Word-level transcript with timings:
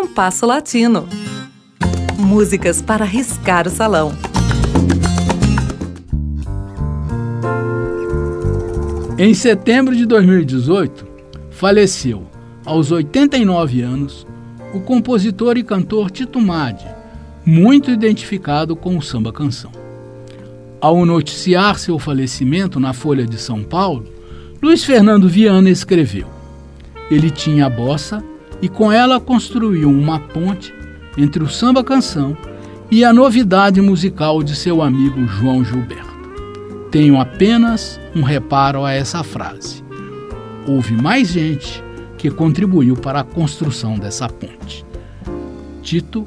Compasso 0.00 0.46
Latino. 0.46 1.08
Músicas 2.16 2.80
para 2.80 3.04
riscar 3.04 3.66
o 3.66 3.70
salão. 3.70 4.12
Em 9.18 9.34
setembro 9.34 9.96
de 9.96 10.06
2018, 10.06 11.04
faleceu, 11.50 12.28
aos 12.64 12.92
89 12.92 13.82
anos, 13.82 14.24
o 14.72 14.78
compositor 14.78 15.58
e 15.58 15.64
cantor 15.64 16.12
Tito 16.12 16.40
Madi, 16.40 16.86
muito 17.44 17.90
identificado 17.90 18.76
com 18.76 18.96
o 18.96 19.02
samba 19.02 19.32
canção. 19.32 19.72
Ao 20.80 21.04
noticiar 21.04 21.76
seu 21.76 21.98
falecimento 21.98 22.78
na 22.78 22.92
Folha 22.92 23.26
de 23.26 23.36
São 23.36 23.64
Paulo, 23.64 24.06
Luiz 24.62 24.84
Fernando 24.84 25.28
Viana 25.28 25.68
escreveu: 25.68 26.28
Ele 27.10 27.32
tinha 27.32 27.66
a 27.66 27.68
bossa 27.70 28.22
e 28.60 28.68
com 28.68 28.90
ela 28.90 29.20
construiu 29.20 29.90
uma 29.90 30.18
ponte 30.18 30.74
entre 31.16 31.42
o 31.42 31.48
samba 31.48 31.82
canção 31.82 32.36
e 32.90 33.04
a 33.04 33.12
novidade 33.12 33.80
musical 33.80 34.42
de 34.42 34.56
seu 34.56 34.82
amigo 34.82 35.26
João 35.26 35.64
Gilberto. 35.64 36.08
Tenho 36.90 37.20
apenas 37.20 38.00
um 38.16 38.22
reparo 38.22 38.84
a 38.84 38.92
essa 38.92 39.22
frase. 39.22 39.84
Houve 40.66 40.94
mais 40.94 41.28
gente 41.28 41.82
que 42.16 42.30
contribuiu 42.30 42.96
para 42.96 43.20
a 43.20 43.24
construção 43.24 43.98
dessa 43.98 44.28
ponte. 44.28 44.84
Tito 45.82 46.24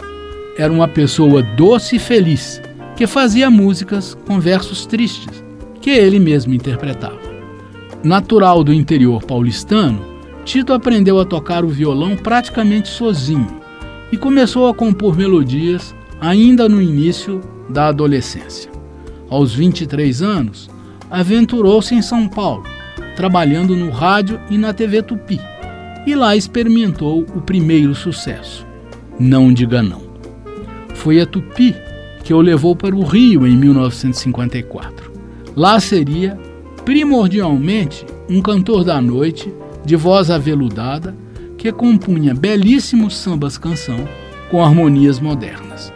era 0.57 0.71
uma 0.71 0.87
pessoa 0.87 1.41
doce 1.41 1.95
e 1.95 1.99
feliz 1.99 2.61
que 2.95 3.07
fazia 3.07 3.49
músicas 3.49 4.15
com 4.27 4.39
versos 4.39 4.85
tristes 4.85 5.43
que 5.81 5.89
ele 5.89 6.20
mesmo 6.20 6.53
interpretava. 6.53 7.20
Natural 8.03 8.63
do 8.63 8.73
interior 8.73 9.23
paulistano, 9.23 10.10
Tito 10.43 10.73
aprendeu 10.73 11.19
a 11.19 11.25
tocar 11.25 11.63
o 11.63 11.69
violão 11.69 12.15
praticamente 12.15 12.89
sozinho 12.89 13.61
e 14.11 14.17
começou 14.17 14.67
a 14.67 14.73
compor 14.73 15.15
melodias 15.15 15.95
ainda 16.20 16.67
no 16.67 16.81
início 16.81 17.41
da 17.70 17.87
adolescência. 17.87 18.71
Aos 19.29 19.53
23 19.53 20.21
anos, 20.21 20.70
aventurou-se 21.09 21.95
em 21.95 22.01
São 22.01 22.27
Paulo, 22.27 22.63
trabalhando 23.15 23.75
no 23.75 23.89
rádio 23.89 24.39
e 24.49 24.57
na 24.57 24.73
TV 24.73 25.01
Tupi, 25.01 25.39
e 26.05 26.15
lá 26.15 26.35
experimentou 26.35 27.21
o 27.35 27.41
primeiro 27.41 27.93
sucesso. 27.93 28.65
Não 29.20 29.53
diga 29.53 29.81
não. 29.83 30.01
Foi 30.95 31.21
a 31.21 31.26
Tupi 31.26 31.76
que 32.23 32.33
o 32.33 32.41
levou 32.41 32.76
para 32.76 32.95
o 32.95 33.03
Rio 33.03 33.48
em 33.48 33.55
1954. 33.55 35.11
Lá 35.55 35.79
seria, 35.79 36.37
primordialmente, 36.85 38.05
um 38.29 38.41
cantor 38.41 38.83
da 38.83 39.01
noite, 39.01 39.51
de 39.85 39.96
voz 39.96 40.29
aveludada, 40.29 41.15
que 41.57 41.71
compunha 41.71 42.34
belíssimos 42.34 43.18
sambas-canção 43.18 44.07
com 44.49 44.63
harmonias 44.63 45.20
modernas. 45.20 45.91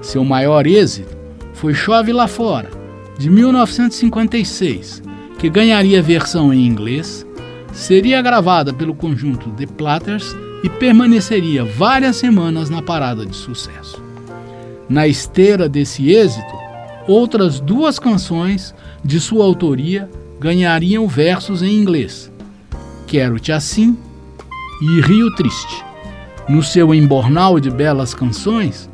Seu 0.00 0.24
maior 0.24 0.66
êxito 0.66 1.16
foi 1.54 1.74
Chove 1.74 2.12
Lá 2.12 2.28
Fora, 2.28 2.70
de 3.18 3.28
1956, 3.28 5.02
que 5.38 5.50
ganharia 5.50 6.00
versão 6.00 6.52
em 6.52 6.66
inglês, 6.66 7.26
seria 7.72 8.22
gravada 8.22 8.72
pelo 8.72 8.94
conjunto 8.94 9.50
The 9.50 9.66
Platters 9.66 10.36
e 10.62 10.68
permaneceria 10.68 11.64
várias 11.64 12.16
semanas 12.16 12.70
na 12.70 12.82
parada 12.82 13.24
de 13.26 13.34
sucesso. 13.34 14.02
Na 14.88 15.06
esteira 15.06 15.68
desse 15.68 16.10
êxito, 16.10 16.56
outras 17.06 17.60
duas 17.60 17.98
canções 17.98 18.74
de 19.04 19.20
sua 19.20 19.44
autoria 19.44 20.08
ganhariam 20.40 21.06
versos 21.06 21.62
em 21.62 21.72
inglês: 21.72 22.32
Quero-te 23.08 23.50
Assim 23.52 23.96
e 24.82 25.00
Rio 25.00 25.34
Triste. 25.34 25.82
No 26.46 26.62
seu 26.62 26.94
embornal 26.94 27.58
de 27.58 27.70
belas 27.70 28.12
canções, 28.12 28.90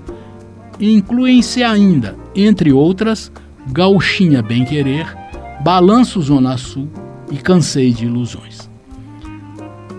incluem-se 0.79 1.65
ainda, 1.65 2.17
entre 2.33 2.73
outras, 2.73 3.33
Gauchinha 3.73 4.41
Bem 4.41 4.64
Querer, 4.64 5.13
Balanço 5.63 6.23
Zona 6.23 6.57
Sul 6.57 6.89
e 7.29 7.39
Cansei 7.39 7.92
de 7.92 8.07
Ilusões. 8.07 8.70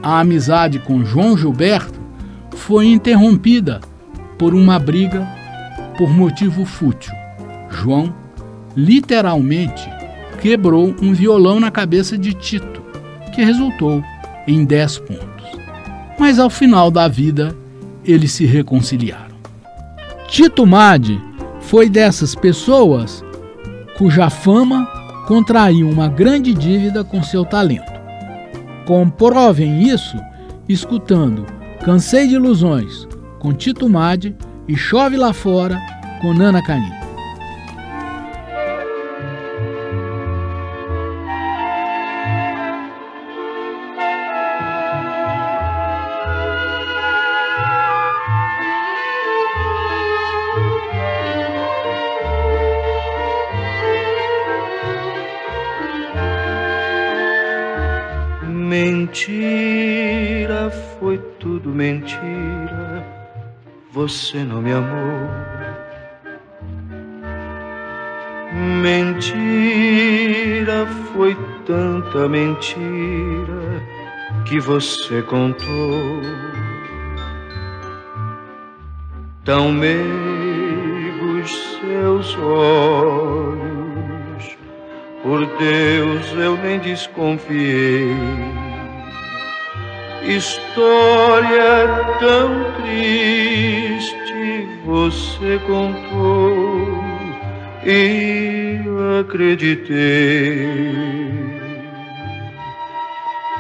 A 0.01 0.21
amizade 0.21 0.79
com 0.79 1.03
João 1.03 1.37
Gilberto 1.37 1.99
foi 2.55 2.85
interrompida 2.85 3.81
por 4.37 4.53
uma 4.53 4.79
briga 4.79 5.27
por 5.97 6.09
motivo 6.09 6.63
fútil. 6.63 7.13
João, 7.69 8.15
literalmente, 8.77 9.89
quebrou 10.41 10.95
um 11.01 11.13
violão 11.13 11.59
na 11.59 11.69
cabeça 11.69 12.17
de 12.17 12.33
Tito, 12.33 12.84
que 13.35 13.43
resultou 13.43 14.01
em 14.47 14.63
10 14.63 14.99
pontos. 14.99 15.45
Mas 16.17 16.39
ao 16.39 16.49
final 16.49 16.89
da 16.89 17.07
vida, 17.07 17.55
eles 18.03 18.31
se 18.31 18.45
reconciliaram. 18.45 19.35
Tito 20.27 20.65
Madi 20.65 21.21
foi 21.59 21.89
dessas 21.89 22.33
pessoas 22.33 23.23
cuja 23.97 24.29
fama 24.29 24.85
contraiu 25.27 25.89
uma 25.89 26.07
grande 26.07 26.53
dívida 26.53 27.03
com 27.03 27.21
seu 27.21 27.45
talento. 27.45 27.91
Comprovem 28.85 29.83
isso 29.83 30.17
escutando 30.69 31.45
Cansei 31.83 32.27
de 32.27 32.35
Ilusões 32.35 33.07
com 33.39 33.53
Tito 33.53 33.89
Madi 33.89 34.35
e 34.67 34.75
Chove 34.75 35.17
Lá 35.17 35.33
Fora 35.33 35.79
com 36.21 36.33
Nana 36.33 36.63
Canini. 36.63 37.04
Mentira, 58.77 60.69
foi 60.99 61.17
tudo 61.39 61.69
mentira. 61.69 63.07
Você 63.93 64.39
não 64.39 64.61
me 64.61 64.73
amou. 64.73 65.29
Mentira, 68.83 70.85
foi 71.13 71.37
tanta 71.65 72.27
mentira 72.27 73.81
que 74.43 74.59
você 74.59 75.21
contou. 75.21 76.19
Tão 79.45 79.71
meigos 79.71 81.79
seus 81.79 82.37
olhos, 82.39 83.64
por 85.25 85.43
Deus 85.57 86.31
eu 86.37 86.55
nem 86.57 86.77
desconfiei 86.77 88.15
História 90.27 91.87
tão 92.19 92.71
triste 92.81 94.15
você 94.85 95.59
contou 95.65 97.03
e 97.85 98.79
acreditei, 99.19 100.65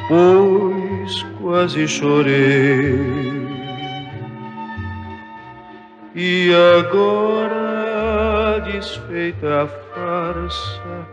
pois 0.07 1.23
quase 1.39 1.87
chorei. 1.87 2.99
E 6.15 6.51
agora, 6.79 8.59
desfeita 8.61 9.63
a 9.63 9.67
farsa, 9.67 11.07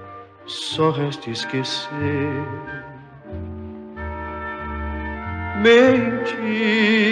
só 0.47 0.91
resta 0.91 1.30
esquecer 1.30 2.44
mentiras 5.62 7.06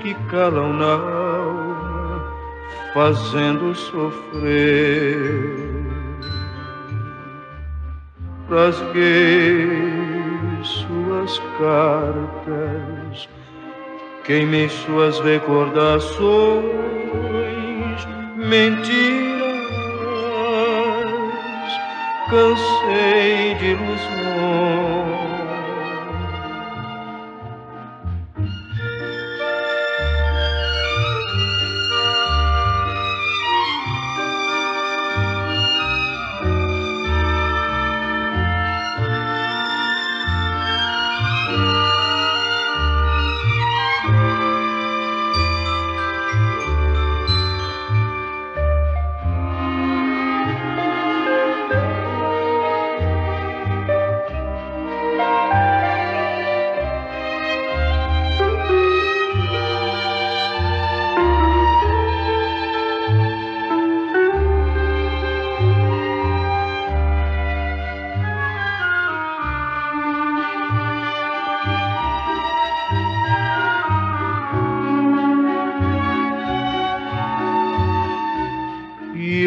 que 0.00 0.14
calam 0.30 0.72
na 0.72 0.94
alma, 0.94 2.24
fazendo 2.94 3.74
sofrer. 3.74 5.46
Rasguei 8.48 9.68
suas 10.62 11.38
cartas, 11.58 13.28
queimei 14.24 14.70
suas 14.70 15.20
recordações, 15.20 16.64
mentiras, 18.36 19.37
cansei 22.28 23.54
de 23.54 23.70
ilusões 23.70 24.97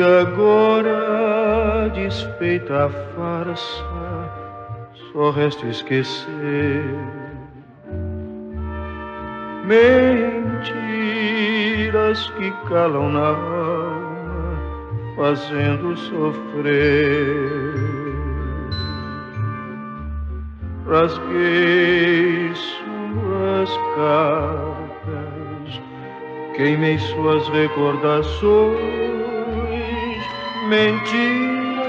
E 0.01 0.03
agora, 0.03 1.91
desfeita 1.93 2.85
a 2.85 2.89
farsa, 2.89 3.85
só 5.13 5.29
resta 5.29 5.67
esquecer. 5.67 6.83
Mentiras 9.63 10.71
que 12.31 12.49
calam 12.67 13.11
na 13.11 13.27
alma, 13.27 14.57
fazendo 15.15 15.95
sofrer. 15.95 17.51
Rasguei 20.87 22.51
suas 22.55 23.69
cartas, 23.95 25.79
queimei 26.55 26.97
suas 26.97 27.47
recordações, 27.49 29.10
mentiras, 30.71 31.81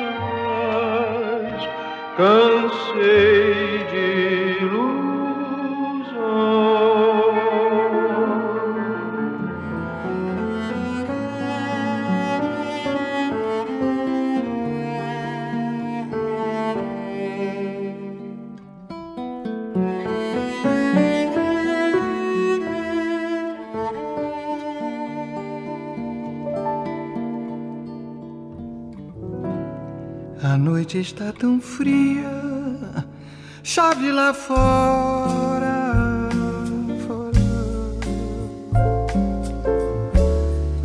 cansei 2.16 3.86
de 3.92 4.64
A 4.64 5.11
noite 30.92 31.00
está 31.00 31.32
tão 31.32 31.58
fria, 31.58 32.28
chove 33.62 34.12
lá 34.12 34.34
fora, 34.34 35.94
fora. 37.06 37.32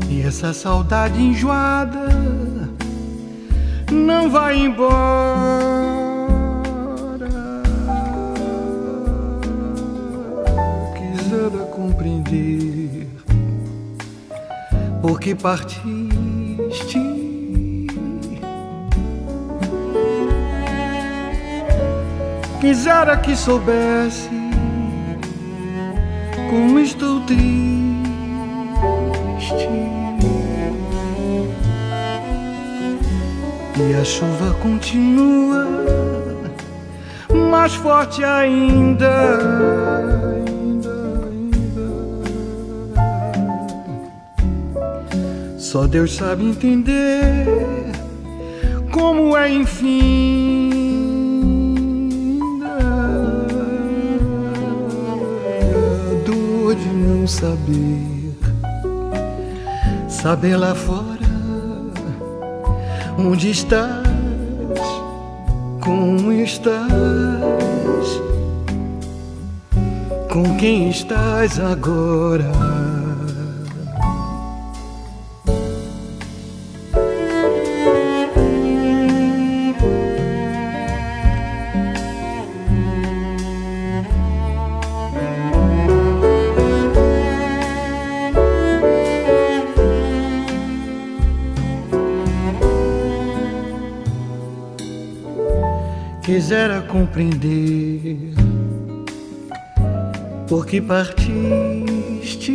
E 0.09 0.21
essa 0.21 0.53
saudade 0.53 1.21
enjoada 1.21 2.07
não 3.91 4.29
vai 4.29 4.57
embora. 4.57 4.87
Quisera 10.95 11.65
compreender 11.75 13.09
por 15.01 15.19
que 15.19 15.35
partiste 15.35 17.06
Quisera 22.59 23.17
que 23.17 23.35
soubesse 23.35 24.29
como 26.49 26.79
estou 26.79 27.21
triste. 27.21 27.47
E 33.79 33.93
a 33.93 34.03
chuva 34.03 34.55
continua 34.61 35.67
mais 37.49 37.75
forte 37.75 38.23
ainda. 38.23 39.37
Só 45.57 45.85
Deus 45.85 46.15
sabe 46.15 46.45
entender 46.45 47.91
como 48.91 49.35
é, 49.37 49.51
enfim. 49.51 50.66
Saber, 57.27 58.37
saber 60.07 60.57
lá 60.57 60.73
fora 60.73 61.17
onde 63.17 63.49
estás, 63.49 64.07
como 65.81 66.31
estás, 66.31 66.87
com 70.31 70.57
quem 70.57 70.89
estás 70.89 71.59
agora. 71.59 72.96
Quisera 96.27 96.81
compreender 96.81 98.33
por 100.45 100.65
que 100.65 100.81
partiste. 100.81 102.51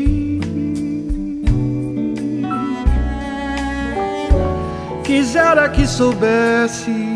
Quisera 5.02 5.70
que 5.70 5.86
soubesse 5.86 7.14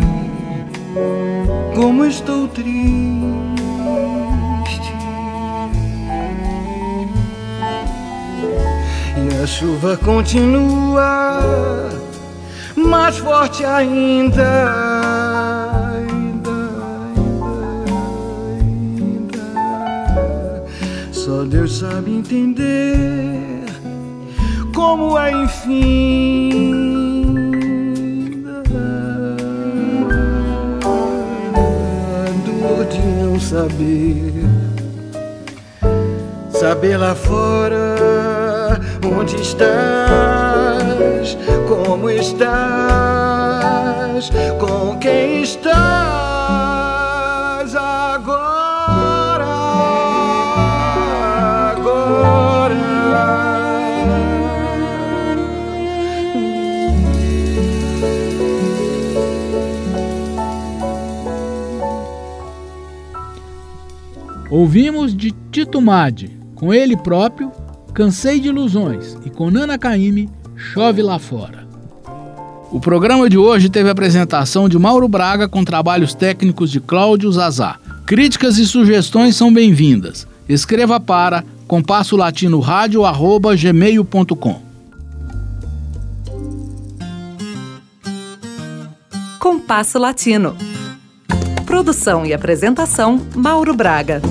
como 1.75 2.07
estou 2.07 2.49
triste. 2.49 2.73
E 9.19 9.43
a 9.43 9.47
chuva 9.47 9.99
continua 9.99 11.91
mais 12.75 13.19
forte 13.19 13.63
ainda 13.63 15.06
Deus 21.27 21.79
sabe 21.79 22.13
entender 22.19 23.65
como 24.73 25.19
é 25.19 25.33
enfim. 25.33 26.85
De 32.91 33.01
não 33.01 33.41
saber, 33.41 34.45
saber 36.51 36.97
lá 36.97 37.17
fora 37.17 37.97
onde 39.05 39.35
estás, 39.43 39.77
como 41.67 42.09
estás, 42.09 42.61
com 44.61 44.97
quem 45.01 45.43
estás. 45.43 46.86
Ouvimos 64.59 65.15
de 65.15 65.35
Tito 65.53 65.83
Madi, 65.83 66.31
com 66.55 66.73
ele 66.73 66.97
próprio, 66.97 67.53
Cansei 67.93 68.41
de 68.41 68.49
Ilusões 68.49 69.15
e 69.27 69.29
com 69.29 69.51
Nana 69.51 69.77
Caymmi, 69.77 70.31
Chove 70.57 71.03
Lá 71.03 71.19
Fora. 71.19 71.69
O 72.73 72.81
programa 72.81 73.29
de 73.29 73.37
hoje 73.37 73.69
teve 73.69 73.91
a 73.91 73.93
apresentação 73.93 74.67
de 74.67 74.79
Mauro 74.79 75.07
Braga 75.09 75.47
com 75.47 75.63
trabalhos 75.63 76.15
técnicos 76.15 76.71
de 76.71 76.81
Cláudio 76.81 77.31
Zazá. 77.31 77.77
Críticas 78.07 78.57
e 78.57 78.65
sugestões 78.65 79.37
são 79.37 79.53
bem-vindas. 79.53 80.27
Escreva 80.49 80.99
para 80.99 81.45
compasso 81.69 82.17
latino 82.17 82.63
gmail.com. 83.59 84.63
Compasso 89.39 89.99
Latino. 89.99 90.57
Produção 91.67 92.25
e 92.25 92.33
apresentação 92.33 93.21
Mauro 93.35 93.75
Braga. 93.75 94.23